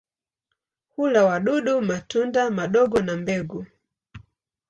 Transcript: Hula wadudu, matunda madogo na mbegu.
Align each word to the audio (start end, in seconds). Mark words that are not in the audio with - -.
Hula 0.95 1.25
wadudu, 1.25 1.81
matunda 1.81 2.49
madogo 2.51 3.01
na 3.01 3.17
mbegu. 3.17 3.65